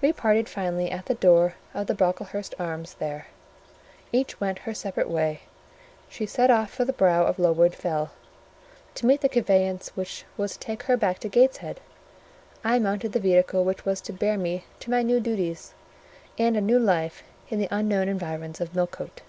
We 0.00 0.14
parted 0.14 0.48
finally 0.48 0.90
at 0.90 1.04
the 1.04 1.14
door 1.14 1.56
of 1.74 1.86
the 1.86 1.92
Brocklehurst 1.94 2.54
Arms 2.58 2.94
there: 2.94 3.26
each 4.10 4.40
went 4.40 4.60
her 4.60 4.72
separate 4.72 5.10
way; 5.10 5.42
she 6.08 6.24
set 6.24 6.50
off 6.50 6.70
for 6.70 6.86
the 6.86 6.94
brow 6.94 7.26
of 7.26 7.38
Lowood 7.38 7.74
Fell 7.74 8.10
to 8.94 9.04
meet 9.04 9.20
the 9.20 9.28
conveyance 9.28 9.90
which 9.90 10.24
was 10.38 10.54
to 10.54 10.60
take 10.60 10.84
her 10.84 10.96
back 10.96 11.18
to 11.18 11.28
Gateshead, 11.28 11.78
I 12.64 12.78
mounted 12.78 13.12
the 13.12 13.20
vehicle 13.20 13.62
which 13.62 13.84
was 13.84 14.00
to 14.00 14.14
bear 14.14 14.38
me 14.38 14.64
to 14.78 15.02
new 15.02 15.20
duties 15.20 15.74
and 16.38 16.56
a 16.56 16.62
new 16.62 16.78
life 16.78 17.22
in 17.50 17.58
the 17.58 17.68
unknown 17.70 18.08
environs 18.08 18.62
of 18.62 18.74
Millcote. 18.74 19.20